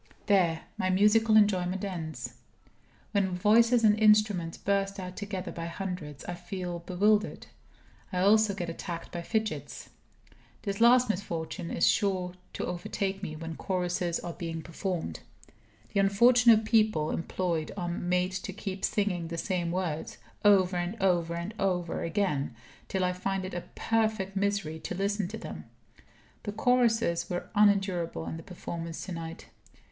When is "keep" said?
18.53-18.83